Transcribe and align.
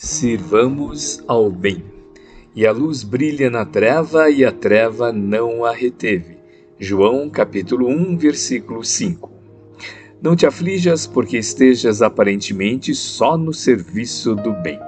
Sirvamos 0.00 1.24
ao 1.26 1.50
bem. 1.50 1.82
E 2.54 2.64
a 2.64 2.70
luz 2.70 3.02
brilha 3.02 3.50
na 3.50 3.64
treva 3.64 4.30
e 4.30 4.44
a 4.44 4.52
treva 4.52 5.12
não 5.12 5.64
a 5.64 5.72
reteve. 5.72 6.38
João 6.78 7.28
capítulo 7.28 7.88
1, 7.88 8.16
versículo 8.16 8.84
5. 8.84 9.28
Não 10.22 10.36
te 10.36 10.46
aflijas 10.46 11.04
porque 11.04 11.36
estejas 11.36 12.00
aparentemente 12.00 12.94
só 12.94 13.36
no 13.36 13.52
serviço 13.52 14.36
do 14.36 14.52
bem. 14.62 14.78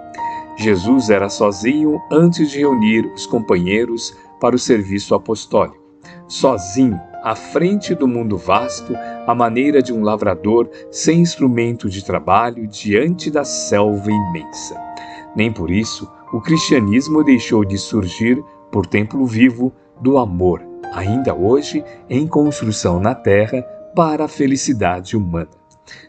Jesus 0.57 1.11
era 1.11 1.29
sozinho 1.29 2.01
antes 2.13 2.49
de 2.53 2.61
reunir 2.61 3.05
os 3.13 3.27
companheiros 3.27 4.17
para 4.41 4.55
o 4.55 4.61
serviço 4.61 5.13
apostólico. 5.17 5.83
Sozinho, 6.29 7.01
à 7.25 7.35
frente 7.35 7.97
do 7.97 8.07
mundo 8.07 8.39
vasto, 8.39 8.95
à 9.27 9.35
maneira 9.35 9.83
de 9.83 9.93
um 9.93 10.05
lavrador 10.05 10.71
sem 10.89 11.19
instrumento 11.19 11.91
de 11.91 12.05
trabalho 12.05 12.65
diante 12.69 13.29
da 13.29 13.45
selva 13.45 14.09
imensa. 14.09 14.90
Nem 15.35 15.53
por 15.53 15.71
isso 15.71 16.11
o 16.33 16.41
cristianismo 16.41 17.25
deixou 17.25 17.65
de 17.65 17.77
surgir 17.77 18.43
por 18.70 18.87
templo 18.87 19.27
vivo 19.27 19.73
do 20.01 20.19
amor, 20.19 20.62
ainda 20.93 21.34
hoje 21.34 21.84
em 22.09 22.27
construção 22.27 23.01
na 23.01 23.15
terra 23.15 23.62
para 23.95 24.25
a 24.25 24.29
felicidade 24.29 25.16
humana. 25.16 25.48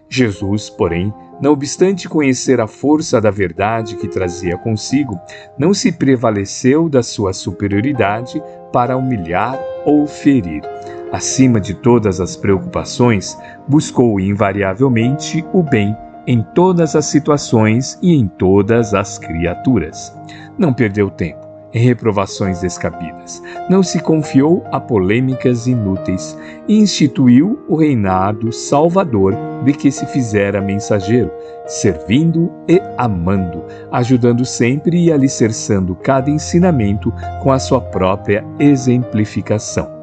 Jesus, 0.07 0.69
porém, 0.69 1.13
não 1.41 1.53
obstante 1.53 2.07
conhecer 2.07 2.61
a 2.61 2.67
força 2.67 3.19
da 3.19 3.31
verdade 3.31 3.95
que 3.95 4.07
trazia 4.07 4.57
consigo, 4.57 5.19
não 5.57 5.73
se 5.73 5.91
prevaleceu 5.91 6.87
da 6.87 7.01
sua 7.01 7.33
superioridade 7.33 8.41
para 8.71 8.97
humilhar 8.97 9.59
ou 9.85 10.05
ferir. 10.05 10.61
Acima 11.11 11.59
de 11.59 11.73
todas 11.73 12.21
as 12.21 12.35
preocupações, 12.35 13.37
buscou 13.67 14.19
invariavelmente 14.19 15.43
o 15.51 15.63
bem 15.63 15.95
em 16.27 16.41
todas 16.55 16.95
as 16.95 17.05
situações 17.05 17.97
e 18.01 18.13
em 18.15 18.27
todas 18.27 18.93
as 18.93 19.17
criaturas. 19.17 20.15
Não 20.57 20.73
perdeu 20.73 21.09
tempo 21.09 21.51
em 21.73 21.79
reprovações 21.79 22.59
descabidas, 22.59 23.41
não 23.69 23.81
se 23.81 23.99
confiou 24.01 24.63
a 24.71 24.79
polêmicas 24.79 25.67
inúteis 25.67 26.37
e 26.67 26.77
instituiu 26.79 27.63
o 27.67 27.75
reinado 27.75 28.51
salvador 28.51 29.33
de 29.63 29.73
que 29.73 29.91
se 29.91 30.05
fizera 30.07 30.59
mensageiro, 30.59 31.31
servindo 31.65 32.51
e 32.67 32.81
amando, 32.97 33.63
ajudando 33.91 34.43
sempre 34.43 35.05
e 35.05 35.11
alicerçando 35.11 35.95
cada 35.95 36.29
ensinamento 36.29 37.13
com 37.41 37.51
a 37.51 37.59
sua 37.59 37.79
própria 37.79 38.43
exemplificação. 38.59 40.00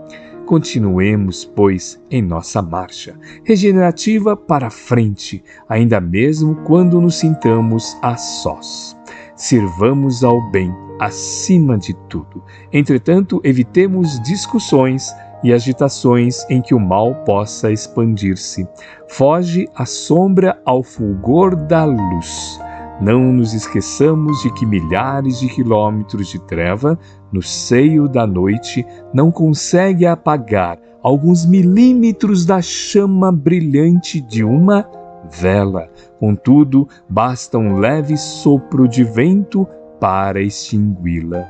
Continuemos, 0.49 1.45
pois, 1.45 2.01
em 2.11 2.23
nossa 2.23 2.63
marcha, 2.63 3.15
regenerativa 3.45 4.35
para 4.35 4.71
frente, 4.71 5.45
ainda 5.69 6.01
mesmo 6.01 6.57
quando 6.65 6.99
nos 7.03 7.17
sintamos 7.17 7.95
a 8.01 8.17
sós. 8.17 8.97
Sirvamos 9.37 10.25
ao 10.25 10.41
bem 10.51 10.75
acima 10.99 11.77
de 11.77 11.93
tudo. 12.09 12.43
Entretanto, 12.73 13.43
evitemos 13.45 14.19
discussões 14.23 15.13
e 15.45 15.53
agitações 15.53 16.39
em 16.49 16.63
que 16.63 16.75
o 16.75 16.81
mal 16.81 17.15
possa 17.27 17.71
expandir-se. 17.71 18.67
Foge 19.07 19.69
a 19.75 19.85
sombra 19.85 20.59
ao 20.65 20.83
fulgor 20.83 21.57
da 21.57 21.85
luz. 21.85 22.59
Não 23.01 23.33
nos 23.33 23.55
esqueçamos 23.55 24.43
de 24.43 24.53
que 24.55 24.67
milhares 24.67 25.39
de 25.39 25.49
quilômetros 25.49 26.29
de 26.29 26.41
treva 26.41 26.99
no 27.33 27.41
seio 27.41 28.09
da 28.09 28.27
noite 28.27 28.85
não 29.15 29.31
consegue 29.31 30.05
apagar 30.05 30.79
alguns 31.01 31.47
milímetros 31.47 32.45
da 32.45 32.61
chama 32.61 33.31
brilhante 33.31 34.21
de 34.21 34.43
uma 34.43 34.85
vela. 35.31 35.89
Contudo, 36.19 36.89
basta 37.09 37.57
um 37.57 37.79
leve 37.79 38.17
sopro 38.17 38.89
de 38.89 39.05
vento 39.05 39.65
para 40.01 40.41
extingui-la. 40.41 41.47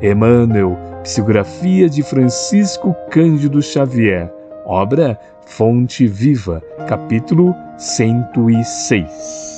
Emmanuel, 0.00 0.76
psicografia 1.02 1.88
de 1.88 2.04
Francisco 2.04 2.94
Cândido 3.10 3.60
Xavier, 3.60 4.32
obra 4.64 5.18
Fonte 5.44 6.06
Viva, 6.06 6.62
capítulo 6.86 7.52
106. 7.76 9.57